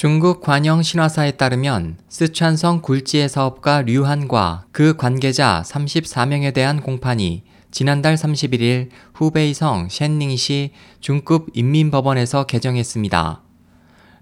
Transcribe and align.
중국 0.00 0.40
관영 0.40 0.82
신화사에 0.82 1.32
따르면 1.32 1.98
스촨성 2.08 2.80
굴지의 2.80 3.28
사업가 3.28 3.82
류한과 3.82 4.64
그 4.72 4.96
관계자 4.96 5.62
34명에 5.66 6.54
대한 6.54 6.80
공판이 6.80 7.42
지난달 7.70 8.14
31일 8.14 8.88
후베이성 9.12 9.88
셴닝시 9.90 10.70
중급 11.00 11.48
인민법원에서 11.52 12.44
개정했습니다. 12.44 13.42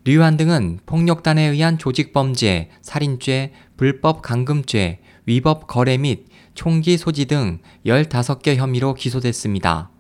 류한 0.03 0.37
등은 0.37 0.81
폭력단에 0.85 1.45
의한 1.45 1.79
조직범죄, 1.79 2.71
살인죄, 2.83 3.53
불법 3.77 4.23
감금죄, 4.23 4.99
위법 5.27 5.69
거래 5.69 5.97
및 5.97 6.27
총기 6.55 6.99
소지 6.99 7.27
등 7.27 7.61
15개 7.87 8.57
혐의로 8.57 8.95
기소됐습니다. 8.95 9.93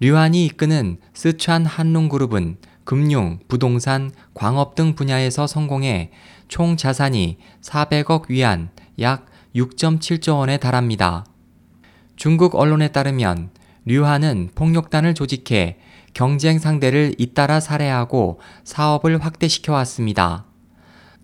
류한이 0.00 0.46
이끄는 0.46 0.96
스촨 1.12 1.66
한농그룹은 1.66 2.56
금융, 2.84 3.38
부동산, 3.48 4.10
광업 4.32 4.74
등 4.74 4.94
분야에서 4.94 5.46
성공해 5.46 6.10
총 6.48 6.78
자산이 6.78 7.36
400억 7.60 8.30
위안, 8.30 8.70
약 8.98 9.26
6.7조 9.54 10.38
원에 10.38 10.56
달합니다. 10.56 11.26
중국 12.16 12.54
언론에 12.54 12.88
따르면 12.88 13.50
류한은 13.84 14.52
폭력단을 14.54 15.14
조직해 15.14 15.78
경쟁 16.14 16.58
상대를 16.58 17.14
잇따라 17.18 17.60
살해하고 17.60 18.40
사업을 18.64 19.22
확대시켜 19.22 19.74
왔습니다. 19.74 20.46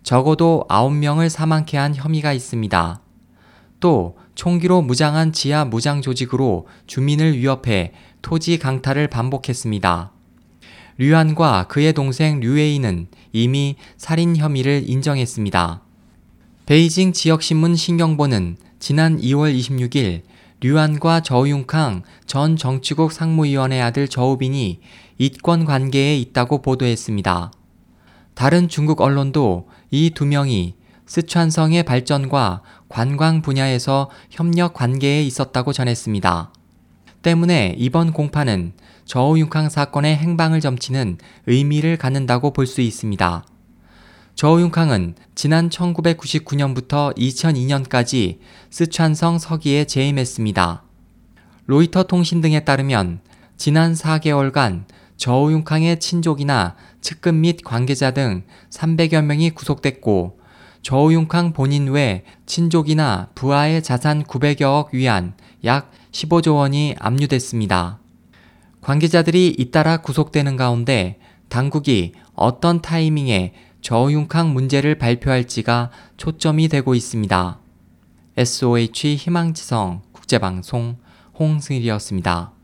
적어도 0.02 0.66
9명을 0.68 1.30
사망케 1.30 1.78
한 1.78 1.94
혐의가 1.94 2.34
있습니다. 2.34 3.00
또 3.80 4.16
총기로 4.34 4.82
무장한 4.82 5.32
지하 5.32 5.64
무장 5.64 6.02
조직으로 6.02 6.66
주민을 6.86 7.38
위협해 7.38 7.92
토지 8.22 8.58
강탈을 8.58 9.08
반복했습니다. 9.08 10.12
류한과 10.98 11.66
그의 11.68 11.92
동생 11.92 12.40
류웨이는 12.40 13.08
이미 13.32 13.76
살인 13.96 14.36
혐의를 14.36 14.84
인정했습니다. 14.86 15.82
베이징 16.64 17.12
지역신문 17.12 17.76
신경보는 17.76 18.56
지난 18.78 19.20
2월 19.20 19.56
26일 19.56 20.22
류한과 20.60 21.20
저우융캉 21.20 22.02
전 22.26 22.56
정치국 22.56 23.12
상무위원의 23.12 23.82
아들 23.82 24.08
저우빈이 24.08 24.80
이권 25.18 25.64
관계에 25.64 26.16
있다고 26.18 26.62
보도했습니다. 26.62 27.52
다른 28.34 28.68
중국 28.68 29.00
언론도 29.00 29.68
이 29.90 30.10
두 30.14 30.24
명이 30.24 30.74
스촨성의 31.06 31.84
발전과 31.84 32.62
관광 32.88 33.42
분야에서 33.42 34.10
협력 34.30 34.74
관계에 34.74 35.22
있었다고 35.22 35.72
전했습니다. 35.72 36.52
때문에 37.22 37.74
이번 37.78 38.12
공판은 38.12 38.72
저우융캉 39.04 39.68
사건의 39.68 40.16
행방을 40.16 40.60
점치는 40.60 41.18
의미를 41.46 41.96
갖는다고 41.96 42.52
볼 42.52 42.66
수 42.66 42.80
있습니다. 42.80 43.44
저우융캉은 44.34 45.14
지난 45.34 45.70
1999년부터 45.70 47.16
2002년까지 47.16 48.38
스촨성 48.70 49.38
서기에 49.38 49.86
재임했습니다. 49.86 50.82
로이터 51.66 52.02
통신 52.02 52.40
등에 52.40 52.60
따르면 52.60 53.20
지난 53.56 53.94
4개월간 53.94 54.84
저우융캉의 55.16 55.98
친족이나 56.00 56.76
측근 57.00 57.40
및 57.40 57.60
관계자 57.64 58.10
등 58.10 58.44
300여 58.70 59.24
명이 59.24 59.50
구속됐고 59.50 60.38
저우융캉 60.86 61.52
본인 61.52 61.88
외 61.88 62.22
친족이나 62.46 63.26
부하의 63.34 63.82
자산 63.82 64.22
900여억 64.22 64.90
위안 64.92 65.34
약 65.64 65.90
15조 66.12 66.54
원이 66.54 66.94
압류됐습니다. 67.00 67.98
관계자들이 68.82 69.56
잇따라 69.58 69.96
구속되는 69.96 70.56
가운데 70.56 71.18
당국이 71.48 72.12
어떤 72.34 72.82
타이밍에 72.82 73.52
저우융캉 73.80 74.52
문제를 74.52 74.96
발표할지가 74.96 75.90
초점이 76.18 76.68
되고 76.68 76.94
있습니다. 76.94 77.58
SOH 78.36 79.16
희망지성 79.16 80.02
국제방송 80.12 80.98
홍승일이었습니다. 81.36 82.55